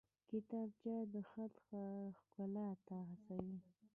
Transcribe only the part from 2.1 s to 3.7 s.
ښکلا ته هڅوي